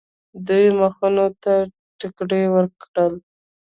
دوی 0.47 0.63
مخونو 0.79 1.25
ته 1.43 1.53
ټکرې 1.99 2.43
ورکړل. 2.55 3.13